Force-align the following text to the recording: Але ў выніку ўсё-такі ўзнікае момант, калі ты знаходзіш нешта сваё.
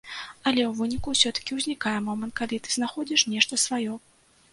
Але 0.47 0.61
ў 0.67 0.69
выніку 0.79 1.11
ўсё-такі 1.15 1.51
ўзнікае 1.57 1.93
момант, 2.07 2.33
калі 2.39 2.59
ты 2.69 2.73
знаходзіш 2.79 3.25
нешта 3.35 3.61
сваё. 3.67 3.93